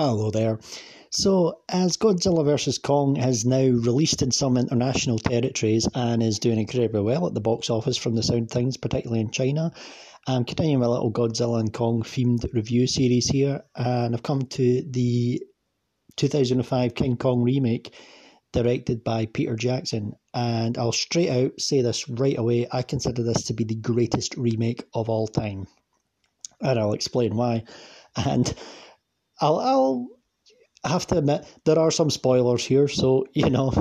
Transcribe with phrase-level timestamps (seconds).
[0.00, 0.60] Hello there.
[1.10, 2.78] So, as Godzilla vs.
[2.78, 7.40] Kong has now released in some international territories and is doing incredibly well at the
[7.40, 9.72] box office from the sound things, particularly in China,
[10.28, 14.84] I'm continuing my little Godzilla and Kong themed review series here, and I've come to
[14.88, 15.42] the
[16.14, 17.92] 2005 King Kong remake
[18.52, 20.12] directed by Peter Jackson.
[20.32, 24.36] And I'll straight out say this right away I consider this to be the greatest
[24.36, 25.66] remake of all time.
[26.60, 27.64] And I'll explain why.
[28.14, 28.54] And
[29.40, 30.08] I'll, I'll
[30.84, 32.88] have to admit there are some spoilers here.
[32.88, 33.72] So you know,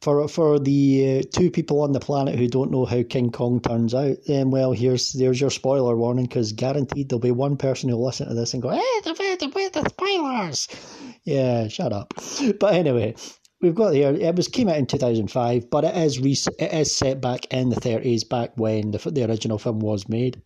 [0.00, 3.60] for for the uh, two people on the planet who don't know how King Kong
[3.60, 7.88] turns out, then well, here's there's your spoiler warning because guaranteed there'll be one person
[7.88, 10.68] who'll listen to this and go, "Hey, the the, the spoilers."
[11.24, 12.14] Yeah, shut up.
[12.58, 13.14] But anyway,
[13.60, 14.12] we've got here.
[14.12, 17.20] It was came out in two thousand five, but it is rec- it is set
[17.20, 20.42] back in the thirties, back when the the original film was made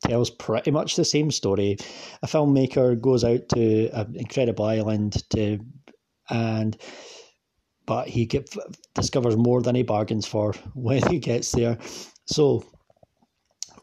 [0.00, 1.76] tells pretty much the same story.
[2.22, 5.58] A filmmaker goes out to an incredible island to,
[6.28, 6.76] and
[7.86, 8.54] but he get,
[8.94, 11.78] discovers more than he bargains for when he gets there.
[12.26, 12.64] So,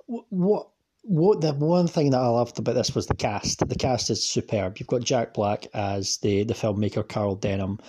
[0.08, 0.69] what
[1.03, 3.67] what the one thing that I loved about this was the cast.
[3.67, 4.78] The cast is superb.
[4.78, 7.80] You've got Jack Black as the the filmmaker Carl Denham.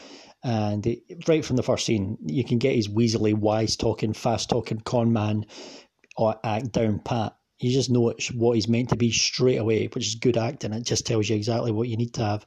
[0.44, 0.86] And
[1.26, 5.12] right from the first scene, you can get his weaselly, wise talking, fast talking con
[5.12, 5.46] man
[6.16, 10.06] uh, act down pat you just know what he's meant to be straight away, which
[10.06, 10.72] is good acting.
[10.72, 12.46] It just tells you exactly what you need to have.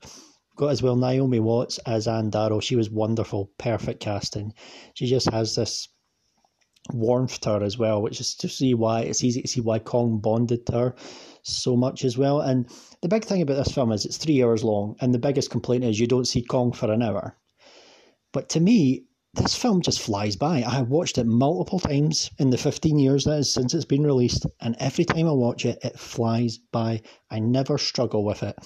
[0.56, 2.59] Got as well Naomi Watts as Ann Darrow.
[2.59, 4.54] She was wonderful, perfect casting.
[4.94, 5.88] She just has this
[6.94, 9.80] warmth to her as well, which is to see why it's easy to see why
[9.80, 10.95] Kong bonded to her
[11.44, 12.39] so much as well.
[12.42, 12.70] And
[13.02, 15.84] the big thing about this film is it's three hours long, and the biggest complaint
[15.84, 17.38] is you don't see Kong for an hour.
[18.32, 20.57] But to me, this film just flies by.
[20.57, 24.03] I have watched it multiple times in the 15 years that is since it's been
[24.03, 27.01] released, and every time I watch it, it flies by.
[27.29, 28.57] I never struggle with it.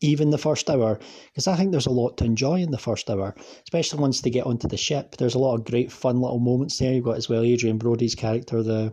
[0.00, 3.08] Even the first hour, because I think there's a lot to enjoy in the first
[3.08, 5.16] hour, especially once they get onto the ship.
[5.16, 6.92] There's a lot of great, fun little moments there.
[6.92, 8.92] You've got as well Adrien Brody's character, the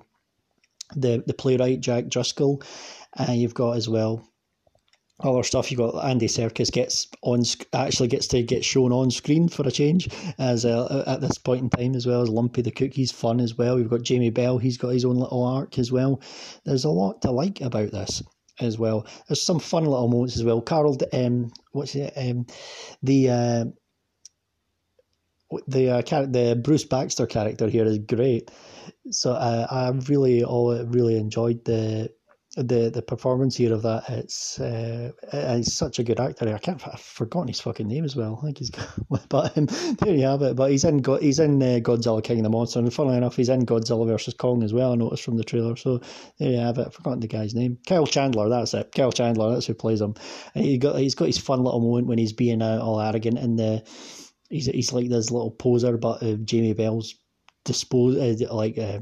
[0.96, 2.62] the the playwright Jack Driscoll,
[3.16, 4.30] and you've got as well
[5.20, 5.72] other stuff.
[5.72, 7.42] you've got Andy Serkis gets on
[7.74, 11.64] actually gets to get shown on screen for a change as uh, at this point
[11.64, 12.94] in time as well as Lumpy the Cook.
[12.94, 13.76] He's fun as well.
[13.76, 14.58] We've got Jamie Bell.
[14.58, 16.22] He's got his own little arc as well.
[16.66, 18.22] There's a lot to like about this
[18.60, 19.08] as well.
[19.28, 20.62] There's some fun little moments as well.
[20.62, 22.14] Carol, um, what's it?
[22.16, 22.46] Um,
[23.02, 23.66] the uh,
[25.68, 28.52] the uh, the Bruce Baxter character here is great.
[29.10, 32.12] So uh, I really all really enjoyed the
[32.58, 36.86] the the performance here of that it's uh, he's such a good actor I can't
[36.88, 38.40] I've forgotten his fucking name as well.
[38.42, 38.72] I think he's
[39.30, 39.66] but um,
[40.00, 40.56] there you have it.
[40.56, 42.80] But he's in he's in uh, Godzilla King of the Monster.
[42.80, 45.76] And funnily enough he's in Godzilla versus Kong as well I noticed from the trailer.
[45.76, 46.02] So
[46.40, 46.88] there you have it.
[46.88, 47.78] I've forgotten the guy's name.
[47.88, 48.92] Kyle Chandler that's it.
[48.96, 50.16] Kyle Chandler that's who plays him.
[50.56, 53.38] And he got he's got his fun little moment when he's being uh, all arrogant
[53.38, 53.84] and the
[54.50, 57.16] he's he's like this little poser but uh, Jamie Bell's
[57.66, 59.00] dispose uh, like uh,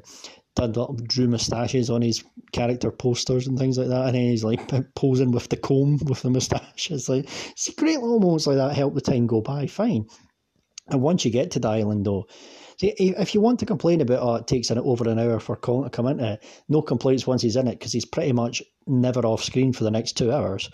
[0.55, 4.71] did drew moustaches on his character posters and things like that, and then he's like
[4.95, 6.91] posing with the comb with the moustache.
[6.91, 9.67] It's like see great little moments like that help the time go by.
[9.67, 10.07] Fine,
[10.88, 12.27] and once you get to the island though.
[12.77, 15.55] See, if you want to complain about, oh, it takes an, over an hour for
[15.55, 18.61] Colin to come into it, no complaints once he's in it because he's pretty much
[18.85, 20.69] never off screen for the next two hours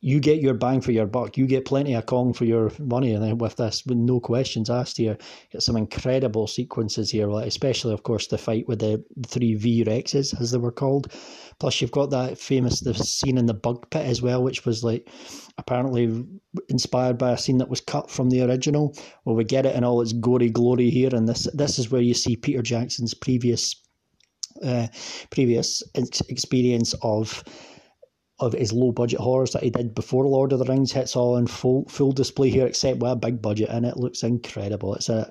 [0.00, 1.36] you get your bang for your buck.
[1.36, 4.68] You get plenty of Kong for your money, and then with this, with no questions
[4.68, 5.16] asked here,
[5.50, 9.84] get some incredible sequences here, like especially of course the fight with the three V
[9.84, 11.12] Rexes as they were called.
[11.58, 14.84] Plus, you've got that famous the scene in the bug pit as well, which was
[14.84, 15.08] like
[15.56, 16.24] apparently
[16.68, 18.94] inspired by a scene that was cut from the original.
[19.24, 22.02] Well, we get it in all its gory glory here, and this this is where
[22.02, 23.74] you see Peter Jackson's previous
[24.62, 24.88] uh,
[25.30, 27.42] previous experience of
[28.38, 31.36] of his low budget horrors that he did before Lord of the Rings hits all
[31.36, 34.94] in full full display here, except with a big budget, and it looks incredible.
[34.94, 35.30] It's a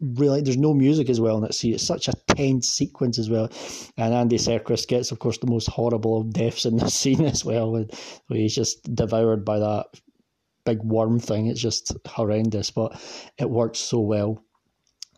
[0.00, 1.54] really there's no music as well in it.
[1.54, 3.50] See, it's such a tense sequence as well,
[3.96, 7.44] and Andy Serkis gets, of course, the most horrible of deaths in the scene as
[7.44, 7.86] well, where
[8.28, 9.86] he's just devoured by that
[10.64, 11.46] big worm thing.
[11.46, 13.00] It's just horrendous, but
[13.38, 14.42] it works so well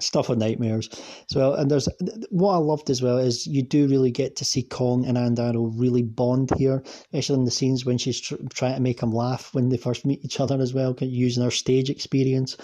[0.00, 0.88] stuff of nightmares
[1.30, 1.54] as well.
[1.54, 1.88] And there's
[2.30, 5.34] what I loved as well is you do really get to see Kong and Ann
[5.34, 9.12] Darrow really bond here, especially in the scenes when she's tr- trying to make him
[9.12, 12.56] laugh when they first meet each other as well, using her stage experience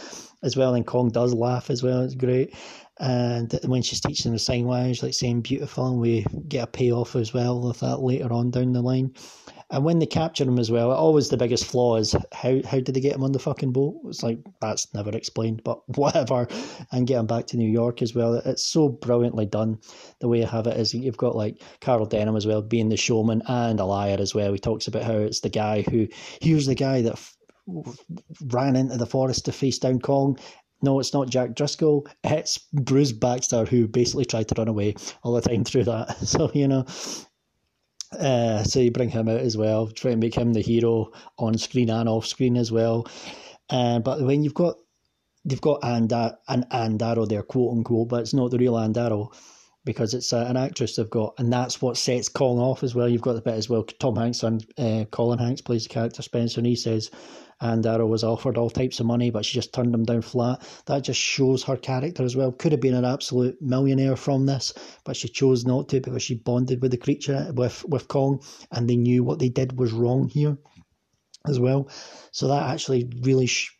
[0.42, 0.74] as well.
[0.74, 2.54] And Kong does laugh as well; it's great.
[3.00, 7.16] And when she's teaching the sign language, like saying beautiful, and we get a payoff
[7.16, 9.14] as well with that later on down the line.
[9.70, 12.94] And when they capture him as well, always the biggest flaw is how how did
[12.94, 14.00] they get him on the fucking boat?
[14.06, 16.46] It's like that's never explained, but whatever.
[16.92, 18.34] And get him back to New York as well.
[18.34, 19.78] It's so brilliantly done.
[20.20, 22.96] The way I have it is you've got like Carl Denham as well being the
[22.96, 24.52] showman and a liar as well.
[24.52, 26.08] He talks about how it's the guy who
[26.40, 27.36] here's the guy that f-
[28.46, 30.38] ran into the forest to face down Kong.
[30.82, 32.06] No, it's not Jack Driscoll.
[32.22, 36.16] It's Bruce Baxter who basically tried to run away all the time through that.
[36.26, 36.84] So you know,
[38.14, 41.58] uh, so you bring him out as well, try and make him the hero on
[41.58, 43.06] screen and off screen as well.
[43.70, 44.76] Uh, but when you've got
[45.44, 48.78] they've got Ann, da- an Ann Darrow there, quote unquote, but it's not the real
[48.78, 49.30] Ann Darrow
[49.84, 53.08] because it's uh, an actress they've got, and that's what sets Kong off as well.
[53.08, 53.84] You've got the bit as well.
[53.84, 57.10] Tom Hanks and uh, Colin Hanks plays the character Spencer, and he says
[57.60, 60.62] "Ann Darrow was offered all types of money, but she just turned him down flat.
[60.86, 62.52] That just shows her character as well.
[62.52, 64.72] Could have been an absolute millionaire from this,
[65.04, 68.42] but she chose not to because she bonded with the creature, with, with Kong,
[68.72, 70.56] and they knew what they did was wrong here
[71.46, 71.88] as well.
[72.32, 73.76] So that actually really, sh-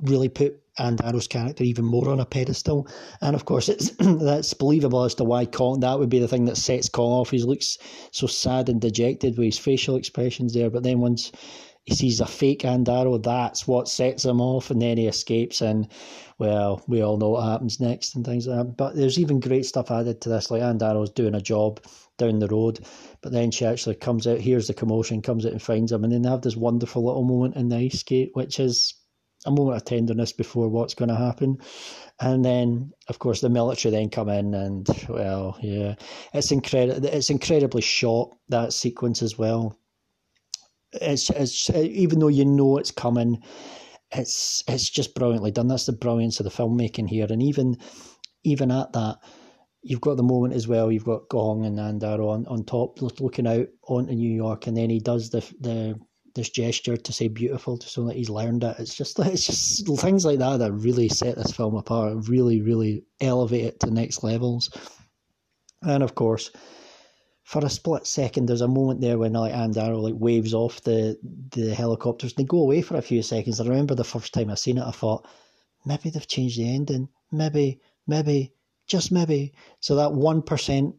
[0.00, 2.88] really put Ann Darrow's character even more on a pedestal.
[3.20, 5.80] And of course, it's that's believable as to why Kong.
[5.80, 7.30] That would be the thing that sets Kong off.
[7.30, 7.78] He looks
[8.12, 10.70] so sad and dejected with his facial expressions there.
[10.70, 11.30] But then once
[11.84, 15.60] he sees a fake Ann Darrow, that's what sets him off, and then he escapes.
[15.60, 15.88] And
[16.38, 18.76] well, we all know what happens next and things like that.
[18.76, 21.80] But there's even great stuff added to this, like Ann Darrow's doing a job
[22.20, 22.80] down the road,
[23.22, 26.12] but then she actually comes out, hears the commotion, comes out and finds him, and
[26.12, 28.94] then they have this wonderful little moment in the ice skate, which is
[29.46, 31.58] a moment of tenderness before what's going to happen.
[32.20, 35.94] And then, of course, the military then come in, and well, yeah,
[36.34, 37.06] it's incredible.
[37.06, 39.78] It's incredibly short that sequence as well
[40.92, 43.42] it's it's even though you know it's coming,
[44.12, 45.68] it's it's just brilliantly done.
[45.68, 47.76] That's the brilliance of the filmmaking here, and even
[48.44, 49.18] even at that,
[49.82, 50.90] you've got the moment as well.
[50.90, 54.76] You've got Kong and Ann Darrow on, on top, looking out onto New York, and
[54.76, 55.98] then he does the the
[56.34, 58.76] this gesture to say beautiful to so that he's learned it.
[58.78, 63.04] It's just it's just things like that that really set this film apart, really, really
[63.20, 64.70] elevate it to next levels.
[65.82, 66.50] And of course,
[67.42, 70.82] for a split second, there's a moment there when like Ann Darrow like waves off
[70.82, 71.18] the
[71.50, 72.34] the helicopters.
[72.34, 73.60] They go away for a few seconds.
[73.60, 75.26] I remember the first time I seen it, I thought
[75.84, 77.08] maybe they've changed the ending.
[77.32, 78.52] Maybe, maybe,
[78.86, 79.52] just maybe.
[79.80, 80.94] So that one percent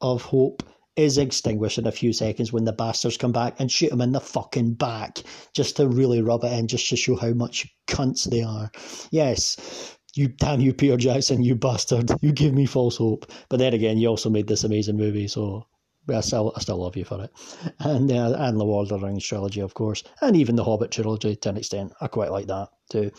[0.00, 0.62] of hope
[0.98, 4.12] is extinguished in a few seconds when the bastards come back and shoot him in
[4.12, 5.18] the fucking back
[5.54, 8.70] just to really rub it in, just to show how much cunts they are.
[9.10, 12.10] Yes, you damn you, Peter Jackson, you bastard.
[12.20, 13.30] You give me false hope.
[13.48, 15.66] But then again, you also made this amazing movie, so
[16.12, 17.30] I still, I still love you for it.
[17.78, 20.90] And uh, and the Lord of the Rings trilogy, of course, and even the Hobbit
[20.90, 21.92] trilogy to an extent.
[22.00, 23.12] I quite like that too.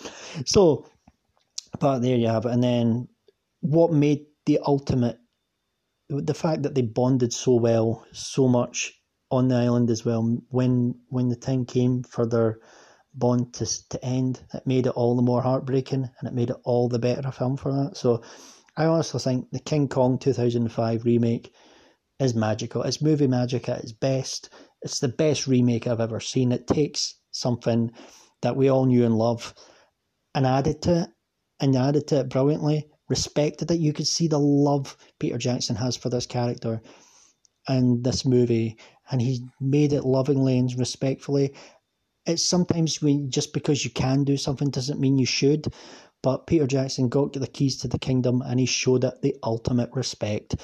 [0.45, 0.85] So,
[1.79, 2.51] but there you have it.
[2.51, 3.07] And then
[3.61, 5.19] what made the ultimate,
[6.09, 8.93] the fact that they bonded so well, so much
[9.31, 10.37] on the island as well.
[10.49, 12.59] When when the time came for their
[13.13, 16.57] bond to to end, it made it all the more heartbreaking, and it made it
[16.63, 17.97] all the better a film for that.
[17.97, 18.23] So,
[18.75, 21.53] I honestly think the King Kong two thousand and five remake
[22.19, 22.83] is magical.
[22.83, 24.49] It's movie magic at its best.
[24.81, 26.51] It's the best remake I've ever seen.
[26.51, 27.91] It takes something
[28.41, 29.53] that we all knew and love
[30.33, 31.09] and added to it
[31.59, 33.79] and added to it brilliantly, respected it.
[33.79, 36.81] You could see the love Peter Jackson has for this character
[37.67, 38.77] and this movie,
[39.11, 41.53] and he made it lovingly and respectfully.
[42.25, 45.73] It's sometimes when just because you can do something doesn't mean you should.
[46.21, 49.89] But Peter Jackson got the keys to the kingdom and he showed it the ultimate
[49.93, 50.55] respect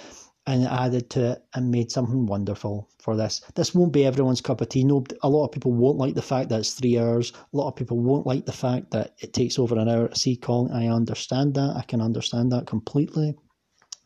[0.47, 3.41] and added to it and made something wonderful for this.
[3.55, 4.83] This won't be everyone's cup of tea.
[4.83, 7.33] No, a lot of people won't like the fact that it's three hours.
[7.53, 10.15] A lot of people won't like the fact that it takes over an hour to
[10.15, 10.71] see Kong.
[10.71, 11.75] I understand that.
[11.75, 13.35] I can understand that completely.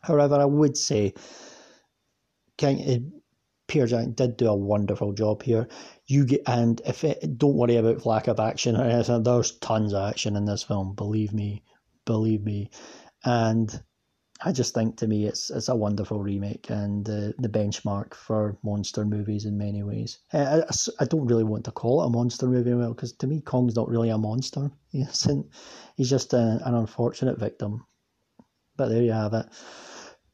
[0.00, 1.12] However, I would say
[2.56, 3.18] King, uh,
[3.68, 5.68] Peter Jackson did do a wonderful job here.
[6.06, 9.22] You get and if it, don't worry about lack of action or anything.
[9.22, 10.94] There's tons of action in this film.
[10.94, 11.62] Believe me,
[12.06, 12.70] believe me,
[13.24, 13.82] and
[14.42, 18.56] I just think to me it's it's a wonderful remake and the the benchmark for
[18.62, 20.18] monster movies in many ways.
[20.32, 20.64] I, I,
[21.00, 23.76] I don't really want to call it a monster movie, well, because to me Kong's
[23.76, 24.70] not really a monster.
[24.92, 25.28] He's,
[25.96, 27.84] he's just a, an unfortunate victim.
[28.76, 29.46] But there you have it.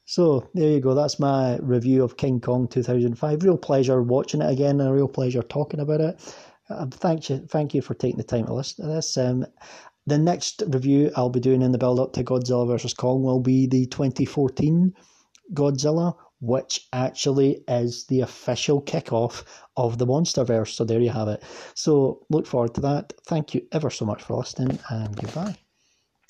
[0.04, 0.94] So there you go.
[0.94, 3.42] That's my review of King Kong 2005.
[3.42, 6.34] Real pleasure watching it again, and a real pleasure talking about it.
[6.68, 9.16] Uh, thank you, thank you for taking the time to listen to this.
[9.16, 9.46] Um,
[10.06, 12.94] the next review I'll be doing in the build up to Godzilla vs.
[12.94, 14.94] Kong will be the 2014
[15.52, 19.44] Godzilla, which actually is the official kickoff
[19.76, 20.74] of the Monsterverse.
[20.74, 21.42] So there you have it.
[21.74, 23.12] So look forward to that.
[23.26, 25.56] Thank you ever so much for listening and goodbye.